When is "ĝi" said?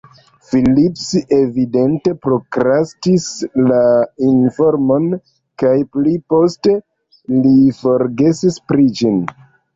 9.03-9.15